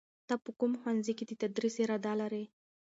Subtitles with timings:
[0.27, 2.43] ته په کوم ښوونځي کې د تدریس اراده لرې؟